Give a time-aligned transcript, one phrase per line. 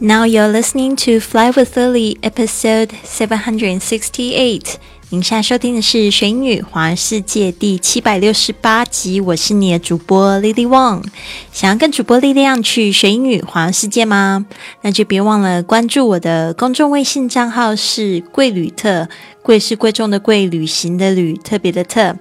[0.00, 4.74] Now you're listening to Fly with Lily, episode seven hundred sixty-eight.
[5.10, 11.02] 您现在收听的是《学英语环世界》第七百六十八集，我是你的主播 Lily Wong。
[11.50, 14.46] 想要跟主播力量去学英语环世界吗？
[14.82, 19.08] 那就别忘了关注我的公众微信账号是“贵旅特”，
[19.42, 22.14] 贵是贵重的贵，旅行的旅，特别的特。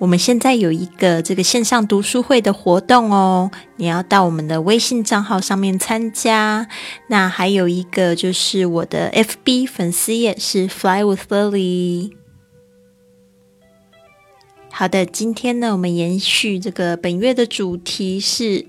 [0.00, 6.66] 我们现在有一个这个线上读书会的活动哦，你要到我们的微信账号上面参加。
[7.08, 12.12] 那还有一个就是我的 FB 粉丝页是 Fly with Lily。
[14.72, 18.64] 好的，今天呢，我们延续这个本月的主题是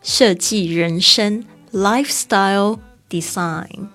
[0.00, 2.78] 设计人生 （Lifestyle
[3.10, 3.88] Design）。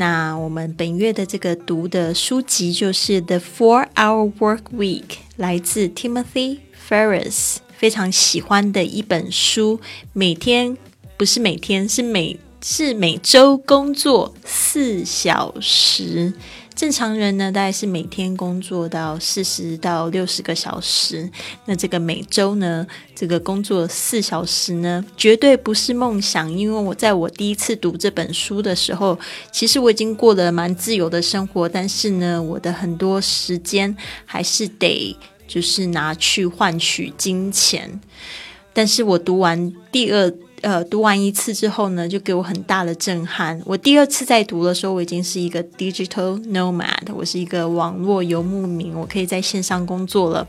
[0.00, 5.02] 那我们本月的这个读的书籍就是《The Four Hour Work Week》，
[5.36, 9.78] 来自 Timothy Ferris，非常喜欢的一本书。
[10.14, 10.78] 每天
[11.18, 16.32] 不是每天，是每是每周工作四小时。
[16.80, 21.28] 正常人呢，大概是每天工作到四十到六十个小时。
[21.66, 26.50] 那这个每周呢，这个工作四小时呢，绝对不是梦想。
[26.50, 29.18] 因为我在我第一次读这本书的时候，
[29.52, 33.94] 其实我已经过了蛮自由的生活，但是呢，我的很多时间
[34.24, 35.14] 还是得
[35.46, 38.00] 就是拿去换取金钱。
[38.72, 40.32] 但是我读完第二。
[40.62, 43.60] 呃，读完一次之后呢，就给我很大的震撼。
[43.64, 50.46] 我第二次在读的时候，我已经是一个 digital nomad，我是一个网络游牧民，我可以在线上工作了。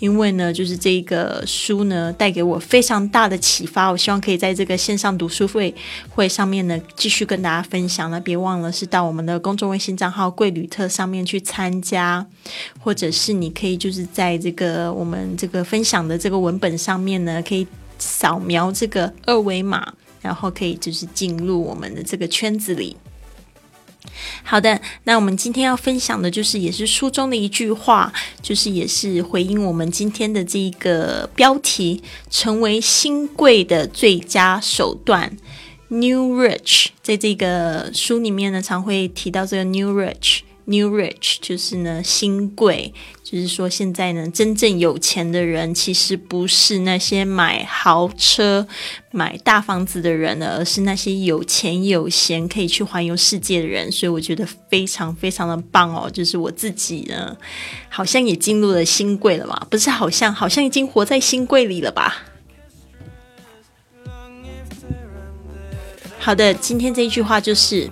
[0.00, 3.88] 因为呢，就是这个书呢，带给我非常大的启发。
[3.88, 5.72] 我希望可以在这个线上读书会
[6.10, 8.10] 会上面呢，继续跟大家分享。
[8.10, 12.26] 那别忘了是到我们的公众微信账号“贵旅特”上面去参加，
[12.80, 17.64] 或者是你可以就是在这个我们这个分享的这个文本上面呢，可以。
[18.02, 22.96] 扫描这个二维码，然后可以就是进入我们的这个圈子里。
[24.42, 28.12] 好的，那我们今天要分享的就是也是书中的一句话，
[28.42, 35.36] 就是也是回应我们今天的这一个标题：成为新贵的最佳手段。
[35.88, 40.40] New Rich 在这个书里面呢，常会提到这个 New Rich。
[40.64, 48.68] New rich 就是呢新贵，就是说现在呢真正有钱的人，其实不是那些买豪车、
[49.10, 53.90] 买大房子的人呢，而是那些有钱有闲可以去环游世界的人。
[53.90, 57.36] 所以我觉得非常非常的棒哦，就是我自己呢，
[57.88, 59.66] 好像也进入了新贵了嘛？
[59.68, 62.22] 不是好像，好像已经活在新贵里了吧？
[66.20, 67.90] 好的，今天这一句话就是。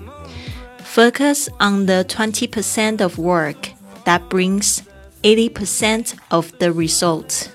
[0.89, 3.73] Focus on the 20% of work
[4.05, 4.83] that brings
[5.23, 7.49] 80% of the result.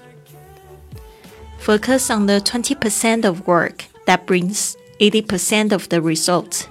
[1.59, 6.67] Focus on the 20% of work that brings 80% of the result.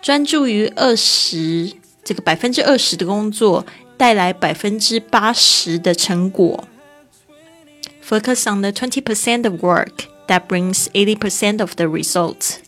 [0.00, 1.72] 专注于二十
[2.04, 3.64] 这个百分之二十的工作，
[3.96, 6.68] 带来百分之八十的成果。
[8.06, 12.58] Focus on the 20% of work that brings 80% of the result.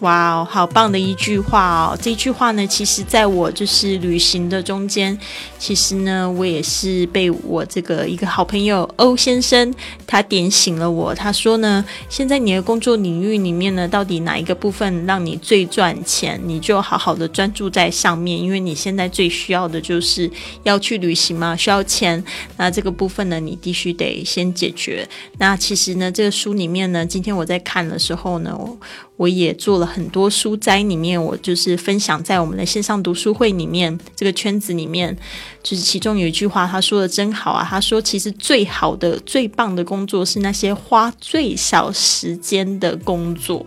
[0.00, 1.98] 哇哦，好棒的一句话哦！
[2.00, 5.16] 这句话呢，其实在我就是旅行的中间，
[5.58, 9.72] 其实呢，我也是被我这个一个好朋友欧先生
[10.06, 11.14] 他点醒了我。
[11.14, 20.30] 他说呢，现在你的工作领域里面呢，到底哪一个部分让你最赚钱，你就好好的专注在上面，因为你现在最需要的就是
[20.64, 22.22] 要去旅行嘛，需要钱。
[22.56, 25.08] 那这个部分呢，你必须得先解决。
[25.38, 28.76] 那其实呢，这个书里面呢，今天我在看的时候呢，我。
[29.16, 35.16] 我也做了很多书斋里面，我就是分享在我们的线上读书会里面这个圈子里面，
[35.62, 37.66] 就是其中有一句话，他说的真好啊。
[37.68, 43.64] 他说，其实最好的、最棒的工作是那些花最少时间的工作，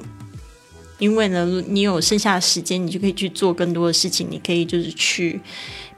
[1.00, 5.39] 因为呢，你有剩下的时间，你就可以去做更多的事情，你可以就是去。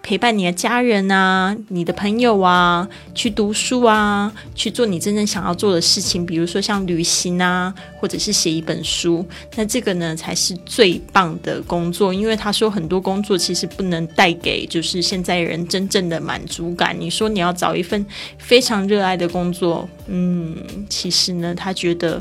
[0.01, 9.23] 陪伴你的家人啊，你的朋友啊，去读书啊，去做你真正想要做的事情，比如说像旅行啊，或者是写一本书。
[9.55, 12.11] 那这个呢，才是最棒的工作。
[12.11, 16.95] 因为他说很多工作其实不能带给就是现在人真正的满足感。
[16.99, 18.03] 你说你要找一份
[18.39, 20.55] 非常热爱的工作，嗯，
[20.89, 22.19] 其实呢，他觉得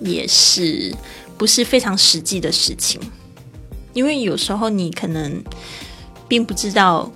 [0.00, 0.94] 也是
[1.38, 3.00] 不是非常实际的事情。
[3.94, 5.42] 因为有时候你可能。
[6.28, 7.10] 并不知道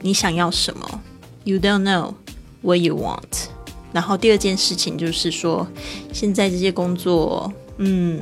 [0.00, 1.00] 你想要什么
[1.44, 2.14] ，You don't know
[2.60, 3.48] what you want。
[3.92, 5.66] 然后第二件事情就是说，
[6.12, 8.20] 现在这些工作，嗯，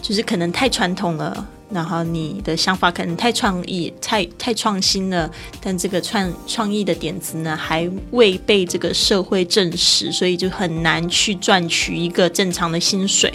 [0.00, 5.30] 就是可能太传统了，然后你的想法可能太创意、太太创新了，
[5.60, 13.32] 但这个创创意的点子呢，还未被这个社会证实，所以就很难去赚取一个正常的薪水。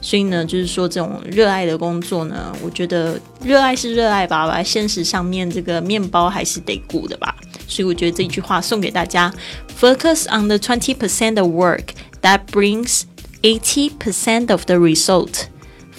[0.00, 7.34] 所以呢，就是说这种热爱的工作呢，我觉得热爱是热爱吧，吧，现实上面这个面包还是得顾的吧。
[7.66, 9.32] 所以我觉得这句话送给大家
[9.80, 11.86] ：Focus on the twenty percent of work
[12.20, 13.02] that brings
[13.42, 15.46] eighty percent of the result。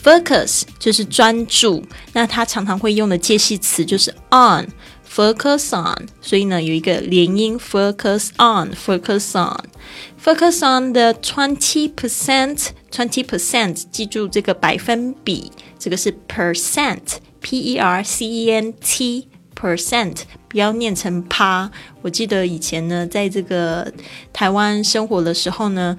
[0.06, 18.28] Focus 就是专注，那它常常会用的介系词就是 on，focus on，所以呢有一个连音，focus on，focus on，focus on the twenty percent，twenty percent，记住这个百分比，这个是 percent，p e r c
[18.28, 20.18] e n t，percent，
[20.48, 21.72] 不要念成趴。
[22.04, 23.92] 我记得以前呢，在这个
[24.32, 25.98] 台湾生活的时候呢，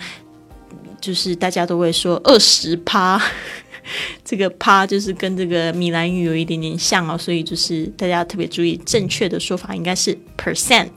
[1.00, 3.20] 就是大家都会说二十趴。
[4.24, 10.90] 这个趴就是跟这个米兰语有一点点像哦，所以就是大家特别注意，正确的说法应该是 percent。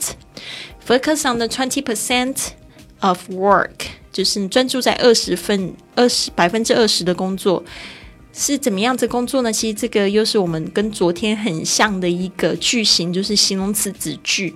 [0.86, 2.48] Focus on the twenty percent
[3.02, 3.72] of work，
[4.12, 7.64] 就是专注在二十分二十百分之二十的工作
[8.34, 9.54] 是怎么样子工作呢？
[9.54, 14.56] 其实这个又是我们跟昨天很像的一个句型，就是形容词子句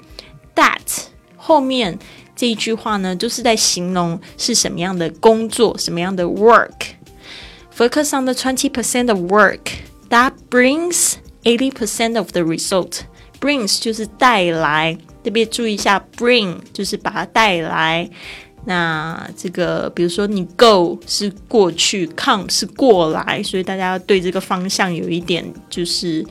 [0.55, 0.79] that
[1.35, 1.97] 后面
[2.35, 6.71] 这一句话呢，就是在形容是什么样的工作，什么样的 work。
[7.75, 9.71] Focus on the 20% of work
[10.09, 13.01] that brings 80% of the result.
[13.41, 18.07] Brings 就是带来，特别注意一下，bring 就是把它带来。
[18.65, 26.23] 那这个，比如说你 go 是过去，come 是过来，所以大家要对这个方向有一点，就是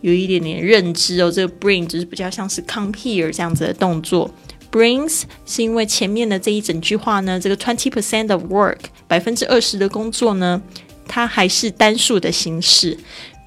[0.00, 1.30] 有一点点认知哦。
[1.30, 4.30] 这个 bring 就是比较像是 come here 这样子的动作。
[4.70, 8.78] Brings 是因为前面的这一整句话呢，这个 twenty percent of work
[9.08, 10.60] 百分之二十的工作呢，
[11.08, 12.98] 它还是单数的形式。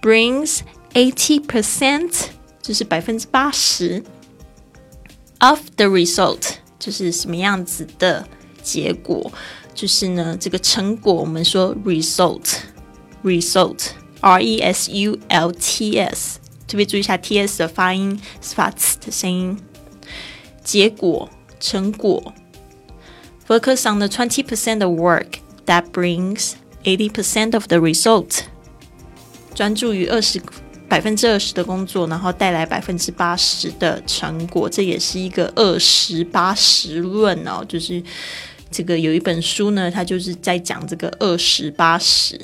[0.01, 0.59] Brings
[0.93, 2.11] eighty percent
[2.61, 4.03] 就是百分之八十
[5.39, 6.41] of the result
[6.79, 8.27] 就是什么样子的
[8.63, 9.31] 结果，
[9.75, 12.55] 就是呢这个成果我们说 result
[13.23, 13.87] result
[14.21, 19.57] r e s u l t s 特别注意一下 t s 的发音是发 t 的声音。
[20.63, 21.29] 结果、
[21.59, 22.33] 成果。
[23.47, 26.53] Focus on the twenty percent of work that brings
[26.83, 28.41] eighty percent of the result。
[29.55, 30.39] 专注于二十
[30.87, 34.69] 百分之二十的工作，然后带来百分之八十的成果。
[34.69, 38.01] 这也是一个二十八十论哦，就是
[38.69, 42.39] 这个有一本书呢，它就是在讲这个二十八十，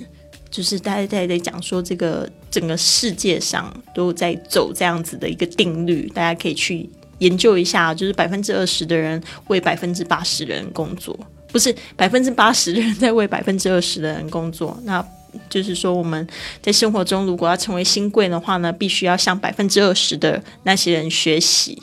[0.50, 6.90] 就是大家在在讲说这个整个世界上都在走这样子的一个定律，大家可以去。
[7.20, 11.18] 研究一下，就是百分之二十的人为百分之八十的人工作，
[11.52, 14.78] 不是百分之八十的人 在为百分之二十的人工作。
[14.84, 15.06] 那
[15.50, 16.28] 就是说，我们
[16.62, 21.82] 在生活中如果要成为新贵的话呢，必须要向百分之二十的那些人学习。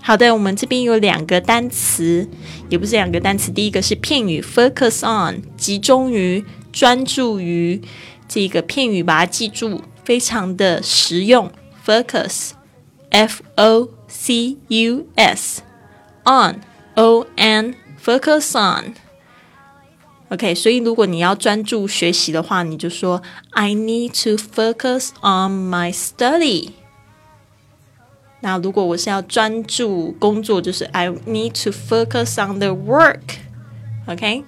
[0.00, 2.28] 好的，我们这边有两个单词，
[2.68, 7.82] 也不是两个单词，第一个是片语 focus on，集中于、专注于
[8.28, 11.50] 这个片语，把它记住，非常的实用。
[11.85, 12.51] focus
[13.09, 15.61] F O C U S
[16.25, 16.61] on
[16.95, 26.71] O N focus on。OK，所以如果你要专注学习的话，你就说 I need to focus on my study。
[28.39, 34.45] 那如果我是要专注工作，就是 I need to focus on the work。OK，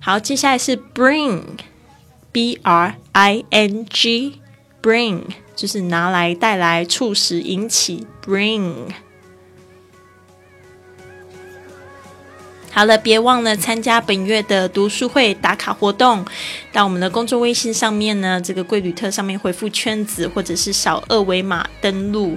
[0.00, 5.24] 好，接下来是 bring，B R I N G，bring。
[5.55, 8.87] 就是拿来、带来、促使、引起，bring。
[12.71, 16.25] 好了，别忘了参加本月的读书会打卡活动，
[16.71, 22.35] 到我们的公众微信上面呢，这个贵旅特上面回复圈子，或者是扫二维码登录。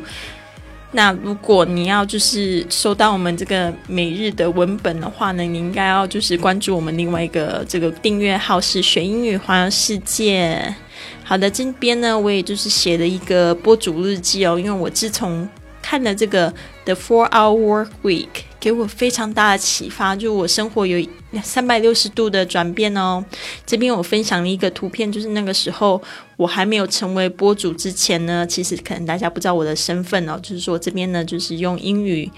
[0.93, 10.75] 那如果你要就是收到我们这个每日的文本的话呢，你应该要就是关注我们另外一个这个订阅号是学英语环游世界。
[11.25, 15.49] 好的，这边呢，我也就是写了一个播主日记哦，因为我自从
[15.83, 16.51] 看了这个
[16.85, 18.25] 《The Four Hour Work Week》，
[18.59, 21.07] 给我非常大的启发，就我生活有
[21.43, 23.25] 三百六十度的转变哦。
[23.65, 26.03] 这边我分享了一个图片，就是那个时候
[26.37, 32.31] 我还没有成为播主之前呢，其实可能大家不知道我的身份哦，就是说这边呢，就是用英语、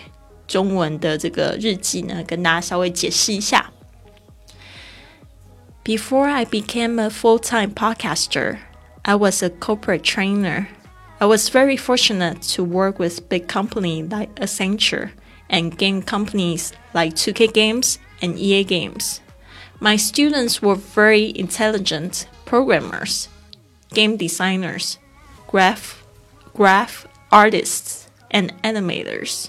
[0.46, 3.70] 中文的这个日记呢，跟大家稍微解释一下。
[5.88, 8.58] Before I became a full-time podcaster.
[9.06, 10.68] I was a corporate trainer.
[11.18, 15.12] I was very fortunate to work with big companies like Accenture
[15.48, 19.22] and game companies like 2K Games and EA Games.
[19.80, 23.30] My students were very intelligent, programmers,
[23.94, 24.98] game designers,
[25.46, 26.04] graph
[26.52, 29.48] graph artists, and animators.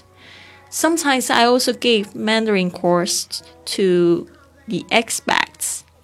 [0.70, 3.42] Sometimes I also gave Mandarin course
[3.76, 4.26] to
[4.66, 5.49] the expats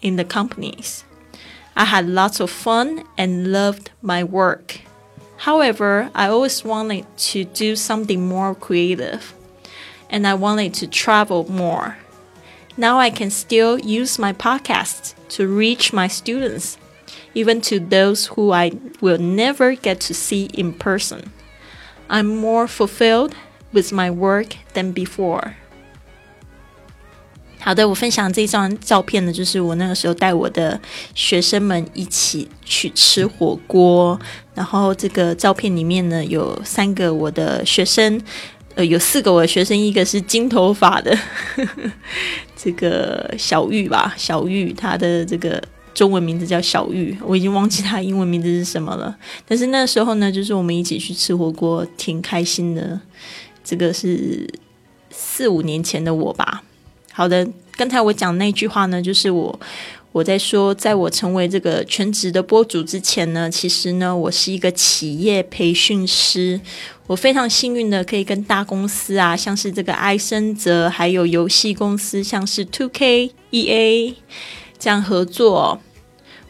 [0.02, 1.04] in the companies.
[1.74, 4.80] I had lots of fun and loved my work.
[5.38, 9.34] However, I always wanted to do something more creative
[10.08, 11.98] and I wanted to travel more.
[12.76, 16.78] Now I can still use my podcast to reach my students,
[17.34, 21.32] even to those who I will never get to see in person.
[22.08, 23.34] I'm more fulfilled
[23.72, 25.56] with my work than before.
[27.66, 30.80] 好的，我分享这张照片呢，就是我那个时候带我的
[31.16, 34.16] 学生们一起去吃火锅。
[34.54, 38.22] 然后这个照片里面呢，有三个我的学生，
[38.76, 41.18] 呃，有四个我的学生，一个是金头发的，
[42.54, 45.60] 这个小玉吧，小玉，她的这个
[45.92, 49.16] 中文名字叫小玉，我已经忘记她英文名字是什么了。
[49.44, 53.00] 但是那时候呢，就是我们一起去吃火锅，挺开心的。
[53.64, 54.48] 这个是
[55.10, 56.62] 四五年前的我吧。
[57.16, 59.58] 好的，刚才我讲那句话呢，就是我
[60.12, 66.60] 我在说，在我成为这个全职的播主之前呢，其实呢，我是一个企业培训师。
[67.06, 74.14] 我非常幸运的可以跟大公司啊，像是这个埃森哲，还有游戏公司，像是 Two K E A
[74.78, 75.80] 这样合作。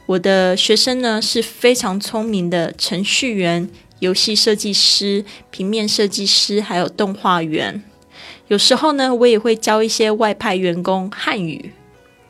[0.06, 3.70] 我的学生呢是非常聪明的程序员、
[4.00, 7.84] 游戏设计师、平面设计师，还有动画员。
[8.48, 11.72] 有时候呢，我也会教一些外派员工汉语，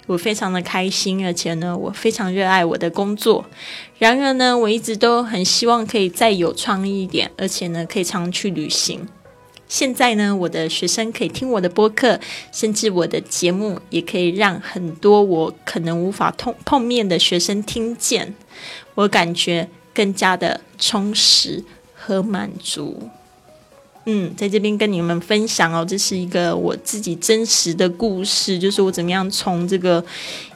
[0.07, 3.45] 我非常的开心，而且呢，我非常热爱我的工作。
[3.99, 9.07] 然而呢，我一直都很希望可以再有创意一点，而且呢，可以常去旅行。
[9.69, 12.19] 现在呢，我的学生可以听我的播客，
[12.53, 18.35] 甚至我的节目也可以让很多我可能无法碰碰面的学生听见，
[18.95, 23.11] 我感觉更加的充实和满足。
[24.09, 30.05] 嗯，在这边跟你们分享哦，这是一个我自己真实的故事，就是我怎么样从这个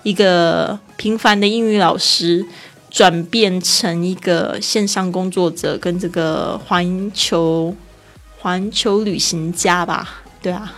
[0.04, 2.47] 一个平凡的英语老师
[2.88, 7.75] 转变成一个线上工作者，跟这个环球
[8.38, 10.73] 环球旅行家吧，对啊，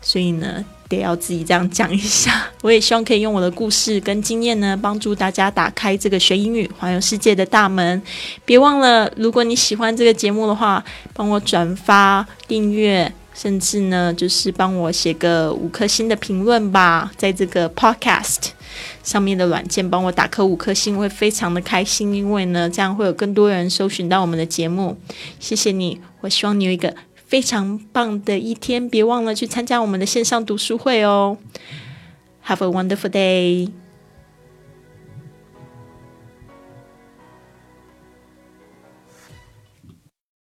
[0.00, 0.64] 所以呢。
[0.88, 8.02] 得要自己这样讲一下， 我也希望可以用我的故事跟经验呢，帮助大家打开这个学英语、环游世界的大门。
[8.44, 18.48] 别忘了，如果你喜欢这个节目的话，帮我转发、订阅，甚至呢，就是帮我写个五颗星的评论吧，在这个 Podcast
[19.02, 24.98] 上面的软件帮我打颗五颗星，会非常的开心，因为呢，这样会有更多人搜寻到我们的节目。
[25.38, 26.94] 谢谢你，我希望你有一个。
[27.28, 31.36] 非常棒的一天，别忘了去参加我们的线上读书会哦。
[32.46, 33.70] Have a wonderful day.